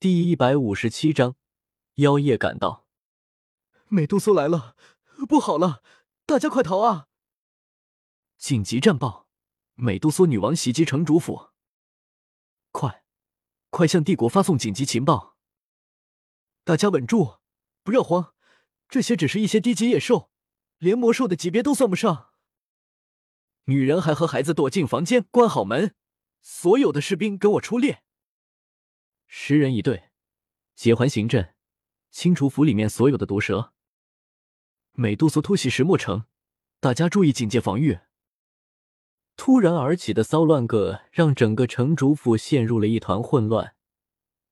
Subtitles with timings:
[0.00, 1.36] 第一百五十七章，
[1.96, 2.86] 妖夜赶到。
[3.88, 4.74] 美杜莎来了，
[5.28, 5.82] 不好了，
[6.24, 7.08] 大家快逃啊！
[8.38, 9.28] 紧急战报：
[9.74, 11.50] 美杜莎女王袭击城主府。
[12.72, 13.04] 快，
[13.68, 15.36] 快向帝国发送紧急情报！
[16.64, 17.36] 大家稳住，
[17.82, 18.32] 不要慌，
[18.88, 20.30] 这些只是一些低级野兽，
[20.78, 22.30] 连魔兽的级别都算不上。
[23.64, 25.94] 女人还和孩子躲进房间，关好门。
[26.40, 28.02] 所有的士兵跟我出列。
[29.32, 30.10] 十人一队，
[30.74, 31.54] 解环形阵，
[32.10, 33.72] 清除府里面所有的毒蛇。
[34.94, 36.24] 美杜莎突袭石墨城，
[36.80, 38.00] 大家注意警戒防御。
[39.36, 43.76] 突然而起的骚乱个让整个城主府陷入了一团混乱。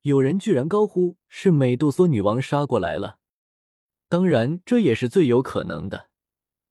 [0.00, 3.18] 有人居然高呼是美杜莎女王杀过来了，
[4.08, 6.08] 当然这也是最有可能的，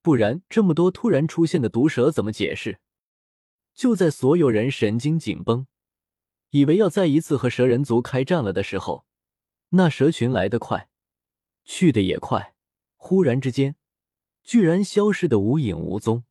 [0.01, 2.79] 不然这么多突然出现的毒蛇怎么解释？
[3.75, 5.67] 就在所有人神经紧绷。
[6.51, 9.05] 以为要再一次和蛇人族开战了的时候，
[9.69, 10.89] 那蛇群来得快，
[11.63, 12.53] 去的也快，
[12.97, 13.75] 忽然之间，
[14.43, 16.25] 居然消失的无影无踪，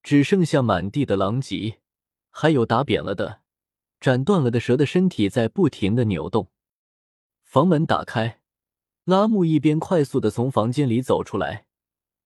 [0.00, 1.80] 只剩下满地的狼藉，
[2.30, 3.40] 还有打扁了的、
[3.98, 6.52] 斩断了的蛇的身体在不停的扭动。
[7.42, 8.40] 房门打开，
[9.04, 11.66] 拉木一边快速的从房间里走出来，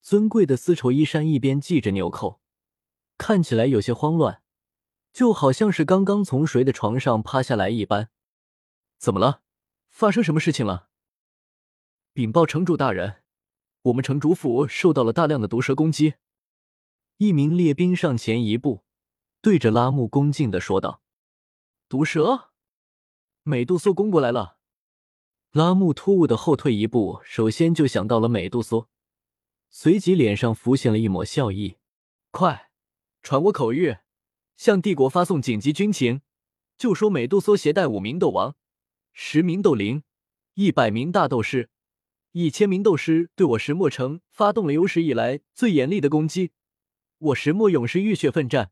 [0.03, 2.41] 尊贵的丝绸衣衫一边系着纽扣，
[3.17, 4.43] 看起来有些慌乱。
[5.17, 8.11] 就好像是刚刚从谁的床上趴下来一般。
[8.99, 9.41] 怎么了？
[9.89, 10.91] 发生什么事情了？
[12.13, 13.23] 禀报城主大人，
[13.81, 16.17] 我们城主府受到了大量的毒蛇攻击。
[17.17, 18.85] 一名列兵上前一步，
[19.41, 21.01] 对着拉木恭敬的说道
[21.89, 22.51] ：“毒蛇，
[23.43, 24.59] 美杜莎攻过来了。”
[25.53, 28.87] 拉木突兀的后退一步，首先就想到了美杜莎，
[29.71, 31.79] 随即脸上浮现了一抹笑意
[32.31, 32.71] ：“快，
[33.23, 34.01] 传我口谕。”
[34.57, 36.23] 向帝国发送紧急军情，
[36.79, 38.57] 就说美杜莎携带五名斗王、
[39.13, 40.03] 十名斗灵、
[40.55, 41.71] 一百名大斗士、
[42.33, 46.53] 一千名斗师，对我石墨城发动了有史以来最严厉的攻击。
[47.19, 48.71] 我石墨勇士浴血奋战，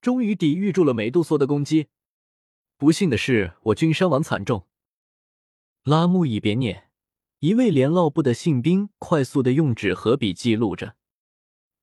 [0.00, 1.88] 终于抵御住了美杜莎的攻击。
[2.76, 4.66] 不幸的是，我军伤亡惨重。
[5.84, 6.90] 拉木一边念，
[7.38, 10.96] 一位连络部的信兵快速的用纸和笔记录着，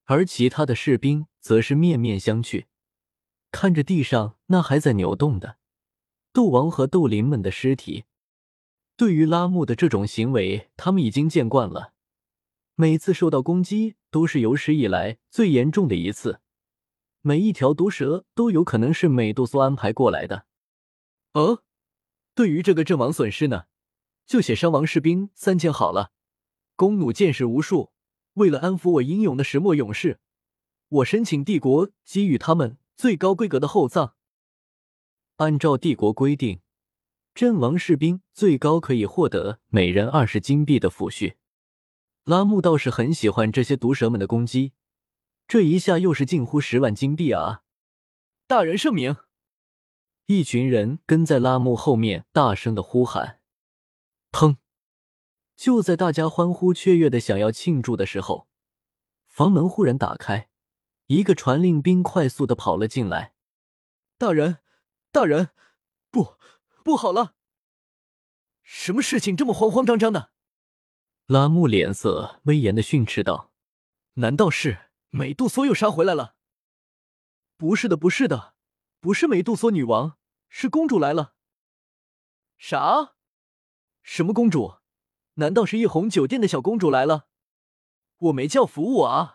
[0.03, 2.65] 而其他的士兵则是面面相觑。
[3.55, 5.55] 看着地上那还在扭动的
[6.33, 8.03] 斗王和斗灵们的尸体，
[8.97, 11.93] 对于拉木的这种行为，他们已经见惯了。
[12.75, 16.41] 每次受到攻击都是有史以来最严重的一次，
[17.21, 20.47] 每一条毒蛇都有可能是美杜莎安排过来的。
[21.31, 21.63] 呃，
[22.33, 23.67] 对于这个阵亡损失呢，
[24.25, 26.11] 就写伤亡士兵三千好了。
[26.75, 27.93] 弓弩箭士无数，
[28.33, 30.19] 为了安抚我英勇的石墨勇士，
[30.89, 32.77] 我申请帝国给予他们。
[32.95, 34.13] 最高规格的厚葬，
[35.37, 36.61] 按照帝国规定，
[37.33, 41.35] 阵亡士兵最高可以获得每人二十金币的抚恤。
[42.23, 44.71] 拉木倒是很喜欢这些毒蛇们的攻击，
[45.47, 47.63] 这一下又是近乎十万金币啊！
[48.47, 49.17] 大人圣明！
[50.27, 53.41] 一群人跟在拉木后面大声的呼喊。
[54.31, 54.57] 砰！
[55.55, 58.47] 就在大家欢呼雀跃的想要庆祝的时候，
[59.27, 60.49] 房门忽然打开。
[61.07, 63.35] 一个传令兵快速的跑了进来，
[64.17, 64.57] 大人，
[65.11, 65.51] 大人，
[66.09, 66.37] 不，
[66.83, 67.35] 不好了！
[68.63, 70.31] 什么事情这么慌慌张张的？
[71.27, 73.51] 拉木脸色威严的训斥道
[74.15, 76.35] ：“难道是美杜莎又杀回来了
[77.55, 78.55] ？”“不是的，不是的，
[78.99, 80.17] 不是美杜莎女王，
[80.49, 81.35] 是公主来了。
[82.57, 83.15] ”“啥？
[84.01, 84.77] 什么公主？
[85.35, 87.27] 难道是一红酒店的小公主来了？
[88.17, 89.34] 我没叫服务啊！”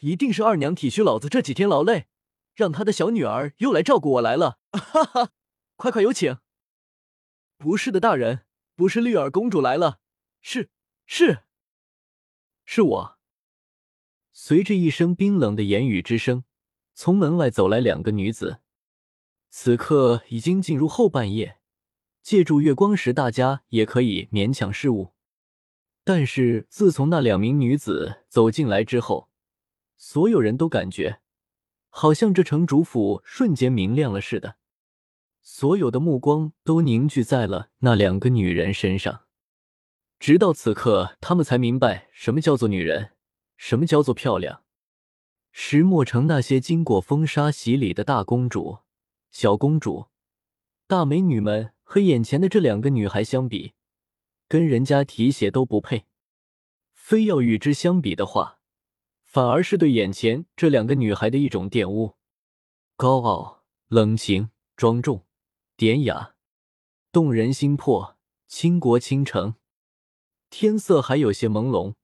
[0.00, 2.06] 一定是二娘体恤老子这几天劳累，
[2.54, 4.58] 让她的小女儿又来照顾我来了。
[4.72, 5.30] 哈哈，
[5.76, 6.38] 快快有请。
[7.56, 8.44] 不是的，大人，
[8.76, 9.98] 不是绿儿公主来了，
[10.40, 10.70] 是
[11.06, 11.40] 是
[12.64, 13.18] 是我。
[14.32, 16.44] 随着一声冰冷的言语之声，
[16.94, 18.60] 从门外走来两个女子。
[19.50, 21.58] 此刻已经进入后半夜，
[22.22, 25.14] 借助月光时，大家也可以勉强视物。
[26.04, 29.27] 但是自从那两名女子走进来之后，
[30.00, 31.20] 所有人都感觉，
[31.88, 34.56] 好像这城主府瞬间明亮了似的，
[35.42, 39.24] 所有的目光都凝聚在了那两个女人身上。
[40.20, 43.10] 直到此刻，他们才明白什么叫做女人，
[43.56, 44.62] 什么叫做漂亮。
[45.50, 48.78] 石墨城那些经过风沙洗礼的大公主、
[49.32, 50.06] 小公主、
[50.86, 53.74] 大美女们，和眼前的这两个女孩相比，
[54.46, 56.04] 跟人家提鞋都不配。
[56.92, 58.57] 非要与之相比的话，
[59.38, 62.16] 反而是对眼前这两个女孩的一种玷污，
[62.96, 65.24] 高傲、冷情、庄重、
[65.76, 66.34] 典雅。
[67.12, 68.16] 动人心魄，
[68.48, 69.54] 倾国倾城。
[70.50, 71.94] 天色还有些朦胧，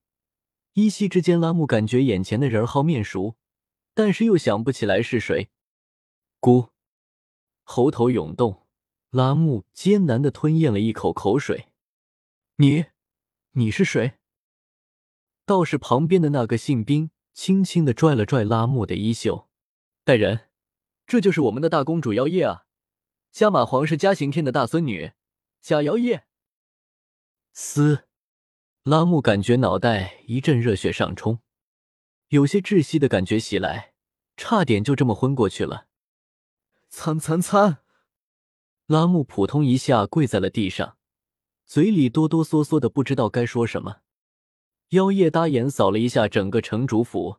[0.75, 3.35] 依稀之间，拉木感觉眼前的人好面熟，
[3.95, 5.51] 但是又想不起来是谁。
[6.41, 6.69] 咕，
[7.65, 8.65] 喉头涌动，
[9.11, 11.67] 拉木艰难的吞咽了一口口水。
[12.59, 12.85] 你，
[13.55, 14.19] 你是谁？
[15.45, 19.49] 道士旁边的那个姓兵轻轻的拽了拽拉木的衣袖，
[20.05, 20.49] 带人，
[21.05, 22.65] 这就是我们的大公主妖夜啊，
[23.33, 25.13] 加马皇是嘉刑天的大孙女，
[25.61, 26.27] 贾妖夜。
[27.53, 28.05] 嘶，
[28.85, 31.41] 拉木感觉脑袋一阵热血上冲，
[32.29, 33.95] 有些窒息的感觉袭来，
[34.37, 35.89] 差点就这么昏过去了。
[36.89, 37.79] 参参参，
[38.87, 40.97] 拉木扑通一下跪在了地上。
[41.67, 44.03] 嘴里哆哆嗦嗦的，不知道该说什么。
[44.95, 47.39] 妖夜搭眼扫了一下整个城主府，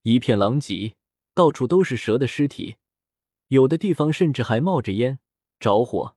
[0.00, 0.94] 一片狼藉，
[1.34, 2.76] 到处都是蛇的尸体，
[3.48, 5.18] 有的地方甚至还冒着烟
[5.60, 6.16] 着火。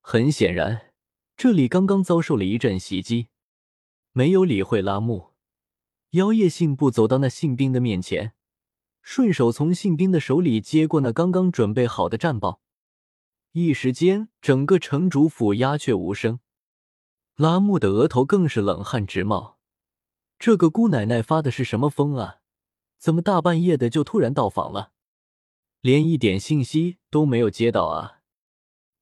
[0.00, 0.94] 很显然，
[1.36, 3.28] 这里刚刚遭受了一阵袭击。
[4.12, 5.34] 没有理会拉木，
[6.12, 8.32] 妖夜信步走到那信兵的面前，
[9.02, 12.62] 顺手从信兵的手里接过那刚刚准备好的战报。
[13.52, 16.40] 一时间，整个城主府鸦雀无声。
[17.36, 19.58] 拉木的额头更是冷汗直冒，
[20.40, 22.40] 这个姑奶奶发的是什么疯啊？
[22.96, 24.92] 怎么大半夜的就突然到访了，
[25.82, 28.22] 连一点信息都没有接到啊？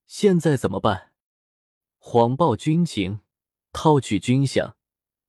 [0.05, 1.13] 现在怎么办？
[1.99, 3.21] 谎报军情，
[3.73, 4.75] 套取军饷，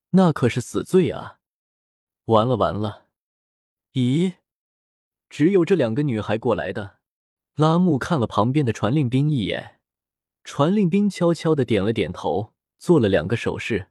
[0.09, 1.37] 那可是死罪啊！
[2.25, 3.05] 完了完了！
[3.93, 4.37] 咦，
[5.29, 6.97] 只有这两个女孩过来的？
[7.53, 9.79] 拉木看了旁边的传令兵一眼，
[10.43, 12.55] 传令兵悄悄的点了点头。
[12.79, 13.89] 做了两个手势，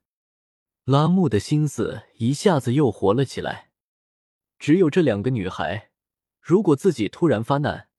[0.88, 3.73] 拉木的心思一下子又活了起来。
[4.58, 5.90] 只有这两个女孩，
[6.40, 7.90] 如果自己突然发难，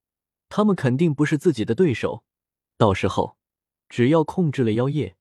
[0.49, 2.23] 她们肯定不是自己的对手。
[2.77, 3.37] 到时候，
[3.89, 5.17] 只要控制了妖夜，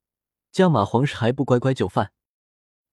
[0.50, 2.12] 加马皇室还不乖乖就范？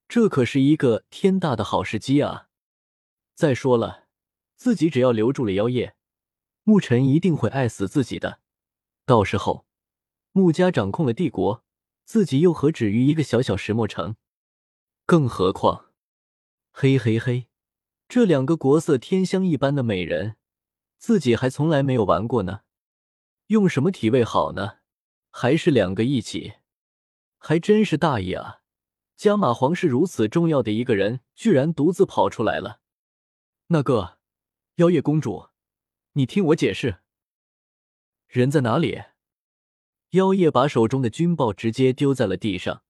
[0.10, 2.50] 这可是一个天大的好时机啊！
[3.34, 4.08] 再说了，
[4.58, 5.96] 自己只要留住了妖夜，
[6.64, 8.42] 牧尘一定会爱死自己的。
[9.06, 9.66] 到时候，
[10.34, 11.64] 穆家掌控了帝国。
[12.04, 14.18] 自己又何止于一个小小石墨城？
[15.08, 15.92] 更何况，
[16.72, 17.46] 嘿嘿嘿，
[18.08, 20.38] 这两个国色天香一般的美人，
[20.98, 22.62] 自己还从来没有玩过呢。
[23.48, 24.80] 用什么体位好呢？
[25.30, 26.56] 还是两个一起？
[27.38, 28.62] 还真是大意啊！
[29.16, 32.80] 加马皇室如此重要的一个人，居然独自跑出来了。
[33.68, 34.18] 那个
[34.78, 35.50] 妖夜公主，
[36.14, 37.02] 你听我解释。
[38.28, 39.04] 人在哪里？
[40.12, 42.82] 妖夜把手中的军报直接丢在了地上，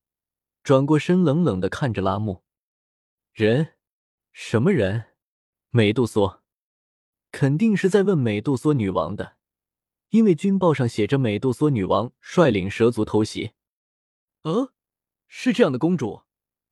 [0.65, 2.43] 转过身，冷冷的看着拉木。
[3.33, 3.75] 人？
[4.33, 5.13] 什么人？
[5.69, 6.41] 美杜莎？
[7.31, 9.37] 肯定是在问美杜莎女王的，
[10.09, 13.51] 因为军报上写着美杜莎女王率领蛇族偷袭。
[14.41, 14.73] 呃，
[15.27, 16.23] 是这样的，公主，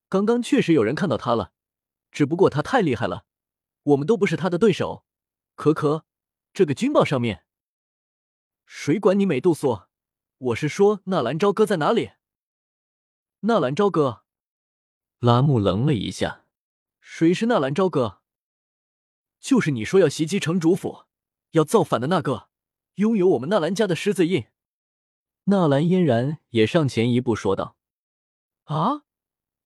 [0.10, 1.54] 刚刚确实有人看到她了，
[2.10, 3.28] 只不过她太厉害了，
[3.84, 5.06] 我们都不是她的对手。
[5.54, 6.08] 可可，
[6.52, 7.46] 这个军报上面，
[8.66, 9.90] 谁管你美杜莎？
[10.40, 12.14] 我是说，纳兰朝歌在哪里？
[13.46, 14.24] 纳兰朝歌，
[15.20, 16.46] 拉木愣了一下，
[17.02, 18.22] 谁是纳兰朝歌？
[19.42, 21.04] 就是你说要袭击城主府、
[21.52, 22.48] 要造反的那个，
[22.96, 24.46] 拥有我们纳兰家的狮子印。
[25.48, 27.76] 纳兰嫣然也上前一步说道
[28.64, 29.04] ：“啊，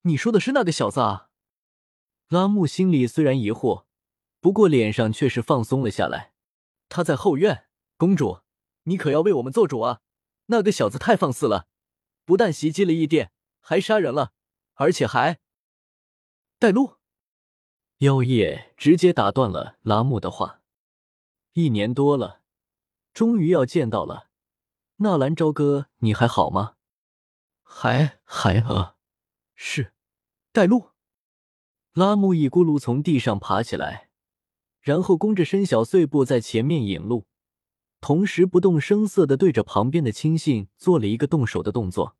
[0.02, 1.30] 你说的是那个小子啊？”
[2.30, 3.86] 拉木心里虽然疑惑，
[4.42, 6.34] 不过脸上却是放松了下来。
[6.90, 8.40] 他在后院，公主，
[8.86, 10.02] 你可要为我们做主啊！
[10.48, 11.68] 那个小子太放肆了，
[12.26, 13.32] 不但袭击了义殿，
[13.70, 14.32] 还杀人了，
[14.76, 15.42] 而且还
[16.58, 16.96] 带路。
[17.98, 20.62] 妖夜直接打断了拉木的话。
[21.52, 22.40] 一年多了，
[23.14, 24.30] 终于要见到了
[25.00, 26.76] 纳兰朝歌，你还好吗？
[27.62, 28.96] 还还啊，
[29.54, 29.92] 是
[30.54, 30.92] 带路。
[31.92, 34.10] 拉木一咕噜从地上爬起来，
[34.80, 37.28] 然后弓着身小碎步在前面引路。
[38.00, 42.16] 同时不动声色的对着旁边的亲信做了一个动手的动作。